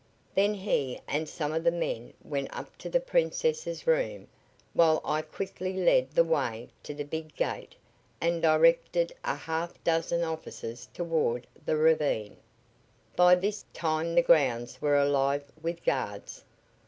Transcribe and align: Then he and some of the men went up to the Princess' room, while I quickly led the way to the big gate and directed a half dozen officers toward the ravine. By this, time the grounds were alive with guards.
Then 0.33 0.55
he 0.55 0.99
and 1.07 1.29
some 1.29 1.53
of 1.53 1.63
the 1.63 1.69
men 1.69 2.15
went 2.23 2.47
up 2.57 2.75
to 2.79 2.89
the 2.89 2.99
Princess' 2.99 3.85
room, 3.85 4.27
while 4.73 4.99
I 5.05 5.21
quickly 5.21 5.73
led 5.73 6.09
the 6.09 6.23
way 6.23 6.69
to 6.81 6.95
the 6.95 7.03
big 7.03 7.35
gate 7.35 7.75
and 8.19 8.41
directed 8.41 9.13
a 9.23 9.35
half 9.35 9.75
dozen 9.83 10.23
officers 10.23 10.89
toward 10.91 11.45
the 11.67 11.77
ravine. 11.77 12.37
By 13.15 13.35
this, 13.35 13.63
time 13.75 14.15
the 14.15 14.23
grounds 14.23 14.81
were 14.81 14.97
alive 14.97 15.43
with 15.61 15.83
guards. 15.85 16.43